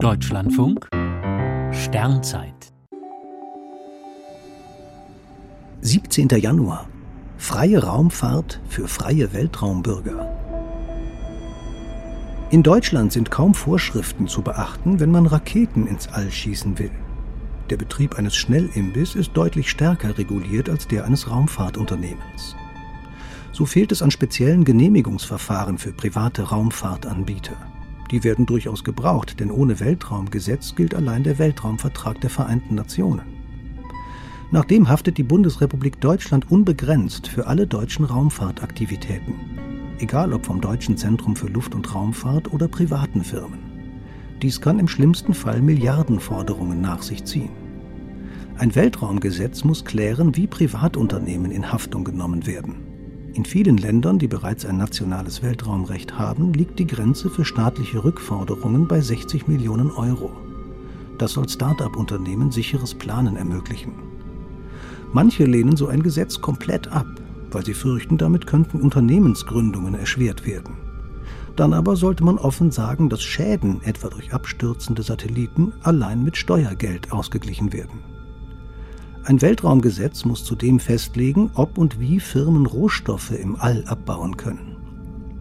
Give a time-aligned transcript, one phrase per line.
[0.00, 0.88] Deutschlandfunk
[1.72, 2.72] Sternzeit
[5.80, 6.28] 17.
[6.28, 6.88] Januar
[7.36, 10.32] Freie Raumfahrt für freie Weltraumbürger.
[12.50, 16.92] In Deutschland sind kaum Vorschriften zu beachten, wenn man Raketen ins All schießen will.
[17.68, 22.54] Der Betrieb eines Schnellimbiss ist deutlich stärker reguliert als der eines Raumfahrtunternehmens.
[23.50, 27.56] So fehlt es an speziellen Genehmigungsverfahren für private Raumfahrtanbieter.
[28.10, 33.38] Die werden durchaus gebraucht, denn ohne Weltraumgesetz gilt allein der Weltraumvertrag der Vereinten Nationen.
[34.50, 39.34] Nachdem haftet die Bundesrepublik Deutschland unbegrenzt für alle deutschen Raumfahrtaktivitäten,
[39.98, 43.58] egal ob vom Deutschen Zentrum für Luft- und Raumfahrt oder privaten Firmen.
[44.40, 47.50] Dies kann im schlimmsten Fall Milliardenforderungen nach sich ziehen.
[48.56, 52.76] Ein Weltraumgesetz muss klären, wie Privatunternehmen in Haftung genommen werden.
[53.38, 58.88] In vielen Ländern, die bereits ein nationales Weltraumrecht haben, liegt die Grenze für staatliche Rückforderungen
[58.88, 60.32] bei 60 Millionen Euro.
[61.18, 63.92] Das soll Start-up-Unternehmen sicheres Planen ermöglichen.
[65.12, 67.06] Manche lehnen so ein Gesetz komplett ab,
[67.52, 70.74] weil sie fürchten, damit könnten Unternehmensgründungen erschwert werden.
[71.54, 77.12] Dann aber sollte man offen sagen, dass Schäden, etwa durch abstürzende Satelliten, allein mit Steuergeld
[77.12, 78.00] ausgeglichen werden.
[79.28, 84.78] Ein Weltraumgesetz muss zudem festlegen, ob und wie Firmen Rohstoffe im All abbauen können.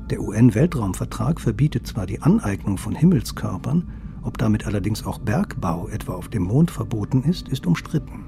[0.10, 3.88] Der UN-Weltraumvertrag verbietet zwar die Aneignung von Himmelskörpern,
[4.24, 8.26] ob damit allerdings auch Bergbau etwa auf dem Mond verboten ist, ist umstritten.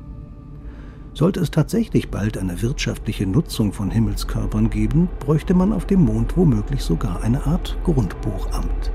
[1.13, 6.37] Sollte es tatsächlich bald eine wirtschaftliche Nutzung von Himmelskörpern geben, bräuchte man auf dem Mond
[6.37, 8.91] womöglich sogar eine Art Grundbuchamt.